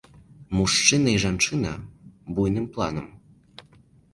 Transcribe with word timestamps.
Мужчына 0.59 1.09
і 1.17 1.19
жанчына 1.25 1.73
буйным 2.39 2.65
планам. 2.73 3.07